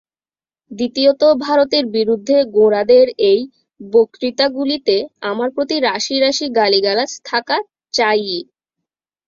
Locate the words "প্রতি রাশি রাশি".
5.55-6.45